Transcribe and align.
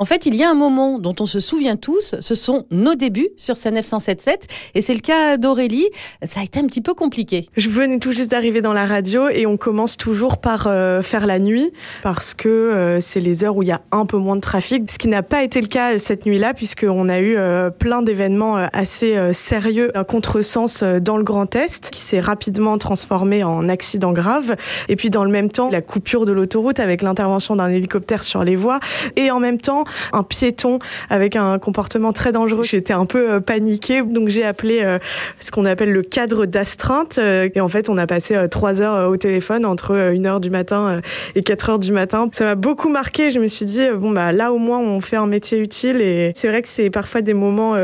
En 0.00 0.04
fait, 0.04 0.26
il 0.26 0.36
y 0.36 0.44
a 0.44 0.48
un 0.48 0.54
moment 0.54 1.00
dont 1.00 1.16
on 1.18 1.26
se 1.26 1.40
souvient 1.40 1.74
tous, 1.74 2.14
ce 2.20 2.34
sont 2.36 2.66
nos 2.70 2.94
débuts 2.94 3.30
sur 3.36 3.56
sa 3.56 3.72
977 3.72 4.46
et 4.76 4.80
c'est 4.80 4.94
le 4.94 5.00
cas 5.00 5.36
d'Aurélie. 5.38 5.88
Ça 6.22 6.38
a 6.38 6.44
été 6.44 6.60
un 6.60 6.68
petit 6.68 6.82
peu 6.82 6.94
compliqué. 6.94 7.48
Je 7.56 7.68
venais 7.68 7.98
tout 7.98 8.12
juste 8.12 8.30
d'arriver 8.30 8.60
dans 8.60 8.72
la 8.72 8.86
radio 8.86 9.28
et 9.28 9.44
on 9.44 9.56
commence 9.56 9.96
toujours 9.96 10.38
par 10.38 10.68
euh, 10.68 11.02
faire 11.02 11.26
la 11.26 11.40
nuit 11.40 11.72
parce 12.04 12.32
que 12.32 12.48
euh, 12.48 13.00
c'est 13.00 13.18
les 13.18 13.42
heures 13.42 13.56
où 13.56 13.64
il 13.64 13.70
y 13.70 13.72
a 13.72 13.80
un 13.90 14.06
peu 14.06 14.18
moins 14.18 14.36
de 14.36 14.40
trafic, 14.40 14.88
ce 14.88 14.98
qui 14.98 15.08
n'a 15.08 15.24
pas 15.24 15.42
été 15.42 15.60
le 15.60 15.66
cas 15.66 15.98
cette 15.98 16.26
nuit-là 16.26 16.54
puisqu'on 16.54 17.08
a 17.08 17.18
eu 17.18 17.36
euh, 17.36 17.70
plein 17.70 18.00
d'événements 18.00 18.54
assez 18.72 19.32
sérieux, 19.32 19.90
un 19.96 20.04
contresens 20.04 20.84
dans 20.84 21.16
le 21.16 21.24
Grand 21.24 21.56
Est 21.56 21.90
qui 21.90 22.02
s'est 22.02 22.20
rapidement 22.20 22.78
transformé 22.78 23.42
en 23.42 23.68
accident 23.68 24.12
grave 24.12 24.54
et 24.88 24.94
puis 24.94 25.10
dans 25.10 25.24
le 25.24 25.32
même 25.32 25.50
temps 25.50 25.70
la 25.70 25.82
coupure 25.82 26.24
de 26.24 26.30
l'autoroute 26.30 26.78
avec 26.78 27.02
l'intervention 27.02 27.56
d'un 27.56 27.70
hélicoptère 27.70 28.22
sur 28.22 28.44
les 28.44 28.54
voies 28.54 28.78
et 29.16 29.32
en 29.32 29.40
même 29.40 29.60
temps 29.60 29.82
un 30.12 30.22
piéton 30.22 30.78
avec 31.10 31.36
un 31.36 31.58
comportement 31.58 32.12
très 32.12 32.32
dangereux. 32.32 32.64
J'étais 32.64 32.92
un 32.92 33.06
peu 33.06 33.30
euh, 33.30 33.40
paniquée, 33.40 34.02
donc 34.02 34.28
j'ai 34.28 34.44
appelé 34.44 34.80
euh, 34.82 34.98
ce 35.40 35.50
qu'on 35.50 35.64
appelle 35.64 35.92
le 35.92 36.02
cadre 36.02 36.46
d'astreinte. 36.46 37.18
Euh, 37.18 37.48
et 37.54 37.60
en 37.60 37.68
fait, 37.68 37.88
on 37.88 37.96
a 37.96 38.06
passé 38.06 38.36
trois 38.50 38.82
heures 38.82 39.10
au 39.10 39.16
téléphone 39.16 39.64
entre 39.64 39.94
1 39.94 40.24
heure 40.24 40.40
du 40.40 40.50
matin 40.50 41.00
et 41.34 41.42
4 41.42 41.70
heures 41.70 41.78
du 41.78 41.92
matin. 41.92 42.28
Ça 42.32 42.44
m'a 42.44 42.54
beaucoup 42.54 42.88
marqué. 42.88 43.30
Je 43.30 43.40
me 43.40 43.46
suis 43.46 43.64
dit, 43.64 43.82
bon, 43.96 44.10
bah 44.10 44.32
là 44.32 44.52
au 44.52 44.58
moins, 44.58 44.78
on 44.78 45.00
fait 45.00 45.16
un 45.16 45.26
métier 45.26 45.58
utile. 45.58 46.00
Et 46.00 46.32
c'est 46.34 46.48
vrai 46.48 46.62
que 46.62 46.68
c'est 46.68 46.90
parfois 46.90 47.22
des 47.22 47.34
moments 47.34 47.76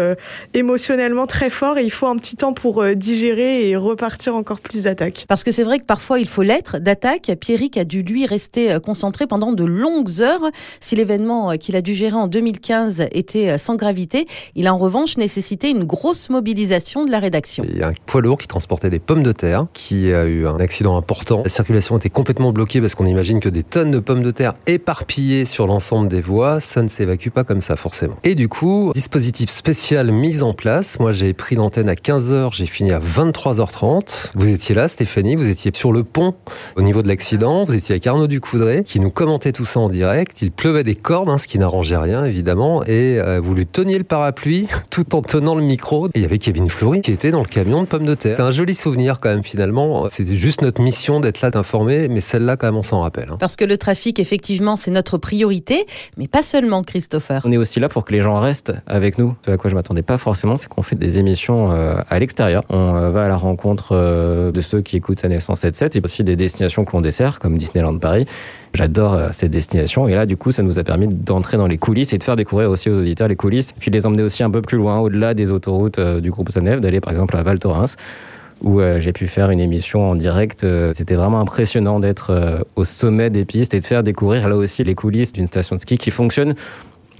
émotionnellement 0.52 1.26
très 1.26 1.50
forts 1.50 1.78
et 1.78 1.84
il 1.84 1.90
faut 1.90 2.06
un 2.06 2.16
petit 2.16 2.36
temps 2.36 2.52
pour 2.52 2.84
digérer 2.84 3.68
et 3.68 3.76
repartir 3.76 4.34
encore 4.34 4.60
plus 4.60 4.82
d'attaque. 4.82 5.24
Parce 5.28 5.44
que 5.44 5.50
c'est 5.50 5.64
vrai 5.64 5.78
que 5.78 5.84
parfois, 5.84 6.18
il 6.18 6.28
faut 6.28 6.42
l'être 6.42 6.78
d'attaque. 6.78 7.30
Pierrick 7.40 7.76
a 7.76 7.84
dû, 7.84 8.02
lui, 8.02 8.26
rester 8.26 8.76
concentré 8.84 9.26
pendant 9.26 9.52
de 9.52 9.64
longues 9.64 10.20
heures. 10.20 10.50
Si 10.80 10.96
l'événement 10.96 11.52
qu'il 11.56 11.76
a 11.76 11.82
dû 11.82 11.93
gérer 11.94 12.16
en 12.16 12.26
2015 12.26 13.08
était 13.12 13.50
euh, 13.50 13.58
sans 13.58 13.76
gravité, 13.76 14.26
il 14.54 14.66
a 14.66 14.74
en 14.74 14.78
revanche 14.78 15.16
nécessité 15.16 15.70
une 15.70 15.84
grosse 15.84 16.30
mobilisation 16.30 17.04
de 17.04 17.10
la 17.10 17.18
rédaction. 17.18 17.64
Il 17.68 17.78
y 17.78 17.82
a 17.82 17.88
un 17.88 17.92
poids 18.06 18.20
lourd 18.20 18.38
qui 18.38 18.46
transportait 18.46 18.90
des 18.90 18.98
pommes 18.98 19.22
de 19.22 19.32
terre, 19.32 19.66
qui 19.72 20.12
a 20.12 20.24
eu 20.24 20.46
un 20.46 20.58
accident 20.58 20.96
important. 20.96 21.42
La 21.44 21.48
circulation 21.48 21.96
était 21.96 22.10
complètement 22.10 22.52
bloquée 22.52 22.80
parce 22.80 22.94
qu'on 22.94 23.06
imagine 23.06 23.40
que 23.40 23.48
des 23.48 23.62
tonnes 23.62 23.90
de 23.90 23.98
pommes 23.98 24.22
de 24.22 24.30
terre 24.30 24.54
éparpillées 24.66 25.44
sur 25.44 25.66
l'ensemble 25.66 26.08
des 26.08 26.20
voies, 26.20 26.60
ça 26.60 26.82
ne 26.82 26.88
s'évacue 26.88 27.30
pas 27.30 27.44
comme 27.44 27.60
ça 27.60 27.76
forcément. 27.76 28.16
Et 28.24 28.34
du 28.34 28.48
coup, 28.48 28.92
dispositif 28.94 29.50
spécial 29.50 30.10
mis 30.10 30.42
en 30.42 30.54
place. 30.54 30.98
Moi, 30.98 31.12
j'ai 31.12 31.32
pris 31.32 31.56
l'antenne 31.56 31.88
à 31.88 31.94
15h, 31.94 32.54
j'ai 32.54 32.66
fini 32.66 32.92
à 32.92 33.00
23h30. 33.00 34.30
Vous 34.34 34.48
étiez 34.48 34.74
là, 34.74 34.88
Stéphanie, 34.88 35.36
vous 35.36 35.48
étiez 35.48 35.70
sur 35.74 35.92
le 35.92 36.04
pont 36.04 36.34
au 36.76 36.82
niveau 36.82 37.02
de 37.02 37.08
l'accident, 37.08 37.64
vous 37.64 37.74
étiez 37.74 37.92
avec 37.92 38.06
Arnaud 38.06 38.26
Ducoudray 38.26 38.82
qui 38.84 39.00
nous 39.00 39.10
commentait 39.10 39.52
tout 39.52 39.64
ça 39.64 39.80
en 39.80 39.88
direct. 39.88 40.42
Il 40.42 40.50
pleuvait 40.50 40.84
des 40.84 40.94
cordes, 40.94 41.28
hein, 41.28 41.38
ce 41.38 41.48
qui 41.48 41.58
rien, 41.92 42.24
évidemment, 42.24 42.84
et 42.84 43.20
euh, 43.20 43.40
vous 43.40 43.54
lui 43.54 43.66
teniez 43.66 43.98
le 43.98 44.04
parapluie 44.04 44.68
tout 44.90 45.14
en 45.14 45.22
tenant 45.22 45.54
le 45.54 45.62
micro. 45.62 46.06
Et 46.08 46.10
il 46.16 46.22
y 46.22 46.24
avait 46.24 46.38
Kevin 46.38 46.68
Fleury 46.68 47.00
qui 47.00 47.12
était 47.12 47.30
dans 47.30 47.42
le 47.42 47.48
camion 47.48 47.82
de 47.82 47.86
pommes 47.86 48.06
de 48.06 48.14
terre. 48.14 48.36
C'est 48.36 48.42
un 48.42 48.50
joli 48.50 48.74
souvenir 48.74 49.20
quand 49.20 49.28
même 49.28 49.42
finalement. 49.42 50.08
C'est 50.08 50.34
juste 50.34 50.62
notre 50.62 50.80
mission 50.82 51.20
d'être 51.20 51.40
là, 51.42 51.50
d'informer, 51.50 52.08
mais 52.08 52.20
celle-là 52.20 52.56
quand 52.56 52.66
même 52.66 52.76
on 52.76 52.82
s'en 52.82 53.00
rappelle. 53.00 53.26
Hein. 53.30 53.36
Parce 53.38 53.56
que 53.56 53.64
le 53.64 53.76
trafic, 53.76 54.18
effectivement, 54.18 54.76
c'est 54.76 54.90
notre 54.90 55.18
priorité, 55.18 55.84
mais 56.16 56.28
pas 56.28 56.42
seulement, 56.42 56.82
Christopher. 56.82 57.42
On 57.44 57.52
est 57.52 57.56
aussi 57.56 57.80
là 57.80 57.88
pour 57.88 58.04
que 58.04 58.12
les 58.12 58.22
gens 58.22 58.40
restent 58.40 58.72
avec 58.86 59.18
nous. 59.18 59.34
Ce 59.44 59.50
à 59.50 59.56
quoi 59.56 59.70
je 59.70 59.74
m'attendais 59.74 60.02
pas 60.02 60.18
forcément, 60.18 60.56
c'est 60.56 60.68
qu'on 60.68 60.82
fait 60.82 60.96
des 60.96 61.18
émissions 61.18 61.72
euh, 61.72 61.96
à 62.08 62.18
l'extérieur. 62.18 62.64
On 62.70 62.94
euh, 62.94 63.10
va 63.10 63.24
à 63.24 63.28
la 63.28 63.36
rencontre 63.36 63.94
de 63.94 64.60
ceux 64.60 64.80
qui 64.80 64.96
écoutent 64.96 65.20
sa 65.20 65.28
977 65.28 65.96
et 65.96 66.00
aussi 66.02 66.24
des 66.24 66.36
destinations 66.36 66.84
que 66.84 66.92
l'on 66.92 67.00
dessert, 67.00 67.38
comme 67.38 67.58
Disneyland 67.58 67.98
Paris. 67.98 68.26
J'adore 68.72 69.18
cette 69.32 69.52
destination. 69.52 70.08
Et 70.08 70.14
là, 70.14 70.26
du 70.26 70.36
coup, 70.36 70.50
ça 70.50 70.62
nous 70.62 70.78
a 70.78 70.84
permis 70.84 71.06
d'entrer 71.08 71.56
dans 71.56 71.66
les 71.66 71.73
coulisses 71.78 72.12
et 72.12 72.18
de 72.18 72.24
faire 72.24 72.36
découvrir 72.36 72.70
aussi 72.70 72.90
aux 72.90 72.98
auditeurs 72.98 73.28
les 73.28 73.36
coulisses, 73.36 73.72
puis 73.78 73.90
les 73.90 74.06
emmener 74.06 74.22
aussi 74.22 74.42
un 74.42 74.50
peu 74.50 74.62
plus 74.62 74.78
loin, 74.78 74.98
au-delà 74.98 75.34
des 75.34 75.50
autoroutes 75.50 75.98
euh, 75.98 76.20
du 76.20 76.30
groupe 76.30 76.50
Sanef, 76.50 76.80
d'aller 76.80 77.00
par 77.00 77.12
exemple 77.12 77.36
à 77.36 77.42
Val 77.42 77.58
Thorens 77.58 77.96
où 78.62 78.80
euh, 78.80 79.00
j'ai 79.00 79.12
pu 79.12 79.26
faire 79.26 79.50
une 79.50 79.60
émission 79.60 80.10
en 80.10 80.14
direct. 80.14 80.64
Euh, 80.64 80.92
c'était 80.94 81.16
vraiment 81.16 81.40
impressionnant 81.40 82.00
d'être 82.00 82.64
au 82.76 82.84
sommet 82.84 83.28
des 83.28 83.44
pistes 83.44 83.74
et 83.74 83.80
de 83.80 83.84
faire 83.84 84.02
découvrir 84.02 84.48
là 84.48 84.56
aussi 84.56 84.84
les 84.84 84.94
coulisses 84.94 85.32
d'une 85.32 85.48
station 85.48 85.76
de 85.76 85.80
ski 85.80 85.98
qui 85.98 86.10
fonctionne 86.10 86.54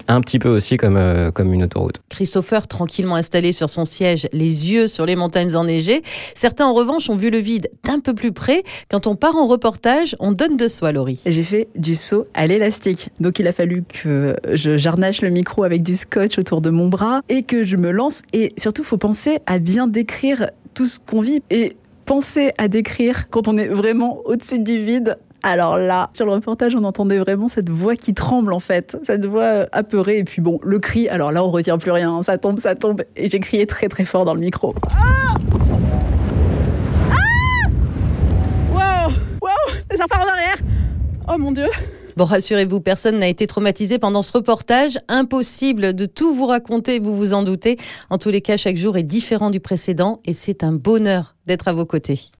un 0.08 0.20
petit 0.20 0.38
peu 0.38 0.48
aussi 0.48 0.76
comme, 0.76 0.96
euh, 0.96 1.30
comme 1.30 1.52
une 1.52 1.64
autoroute. 1.64 2.00
Christopher, 2.08 2.66
tranquillement 2.66 3.16
installé 3.16 3.52
sur 3.52 3.70
son 3.70 3.84
siège, 3.84 4.28
les 4.32 4.70
yeux 4.70 4.88
sur 4.88 5.06
les 5.06 5.16
montagnes 5.16 5.56
enneigées. 5.56 6.02
Certains, 6.34 6.66
en 6.66 6.74
revanche, 6.74 7.08
ont 7.10 7.16
vu 7.16 7.30
le 7.30 7.38
vide 7.38 7.70
d'un 7.84 8.00
peu 8.00 8.14
plus 8.14 8.32
près. 8.32 8.62
Quand 8.90 9.06
on 9.06 9.16
part 9.16 9.36
en 9.36 9.46
reportage, 9.46 10.16
on 10.20 10.32
donne 10.32 10.56
de 10.56 10.68
soi, 10.68 10.92
Laurie. 10.92 11.20
J'ai 11.26 11.42
fait 11.42 11.68
du 11.76 11.94
saut 11.94 12.26
à 12.34 12.46
l'élastique. 12.46 13.10
Donc, 13.20 13.38
il 13.38 13.46
a 13.46 13.52
fallu 13.52 13.84
que 13.88 14.36
je 14.52 14.76
jarnache 14.76 15.22
le 15.22 15.30
micro 15.30 15.64
avec 15.64 15.82
du 15.82 15.96
scotch 15.96 16.38
autour 16.38 16.60
de 16.60 16.70
mon 16.70 16.88
bras 16.88 17.20
et 17.28 17.42
que 17.42 17.64
je 17.64 17.76
me 17.76 17.90
lance. 17.90 18.22
Et 18.32 18.52
surtout, 18.56 18.82
il 18.82 18.86
faut 18.86 18.98
penser 18.98 19.38
à 19.46 19.58
bien 19.58 19.86
décrire 19.86 20.50
tout 20.74 20.86
ce 20.86 20.98
qu'on 20.98 21.20
vit. 21.20 21.42
Et 21.50 21.76
penser 22.04 22.52
à 22.58 22.68
décrire 22.68 23.28
quand 23.30 23.48
on 23.48 23.56
est 23.56 23.68
vraiment 23.68 24.20
au-dessus 24.24 24.58
du 24.58 24.84
vide, 24.84 25.16
alors 25.44 25.76
là, 25.76 26.08
sur 26.14 26.24
le 26.24 26.32
reportage, 26.32 26.74
on 26.74 26.84
entendait 26.84 27.18
vraiment 27.18 27.48
cette 27.48 27.68
voix 27.68 27.96
qui 27.96 28.14
tremble 28.14 28.54
en 28.54 28.60
fait, 28.60 28.96
cette 29.02 29.26
voix 29.26 29.66
apeurée. 29.72 30.18
Et 30.18 30.24
puis 30.24 30.40
bon, 30.40 30.58
le 30.62 30.78
cri, 30.78 31.06
alors 31.08 31.32
là, 31.32 31.44
on 31.44 31.50
retient 31.50 31.76
plus 31.76 31.90
rien, 31.90 32.22
ça 32.22 32.38
tombe, 32.38 32.58
ça 32.58 32.74
tombe. 32.74 33.02
Et 33.14 33.28
j'ai 33.28 33.40
crié 33.40 33.66
très 33.66 33.88
très 33.88 34.06
fort 34.06 34.24
dans 34.24 34.32
le 34.32 34.40
micro. 34.40 34.74
Ah 34.90 35.34
ah 37.10 37.68
Wow 38.72 39.12
Wow 39.42 39.74
Les 39.90 40.00
enfants 40.00 40.22
en 40.24 40.28
arrière 40.28 40.56
Oh 41.28 41.36
mon 41.36 41.52
dieu 41.52 41.68
Bon, 42.16 42.24
rassurez-vous, 42.24 42.80
personne 42.80 43.18
n'a 43.18 43.28
été 43.28 43.46
traumatisé 43.46 43.98
pendant 43.98 44.22
ce 44.22 44.32
reportage. 44.32 44.98
Impossible 45.08 45.94
de 45.94 46.06
tout 46.06 46.32
vous 46.32 46.46
raconter, 46.46 47.00
vous 47.00 47.14
vous 47.14 47.34
en 47.34 47.42
doutez. 47.42 47.76
En 48.08 48.16
tous 48.16 48.30
les 48.30 48.40
cas, 48.40 48.56
chaque 48.56 48.76
jour 48.76 48.96
est 48.96 49.02
différent 49.02 49.50
du 49.50 49.60
précédent 49.60 50.20
et 50.24 50.32
c'est 50.32 50.64
un 50.64 50.72
bonheur 50.72 51.34
d'être 51.46 51.68
à 51.68 51.74
vos 51.74 51.84
côtés. 51.84 52.30